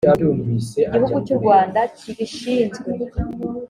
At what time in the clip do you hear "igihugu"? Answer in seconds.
0.95-1.15